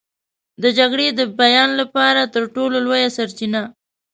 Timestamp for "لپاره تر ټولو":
1.81-2.77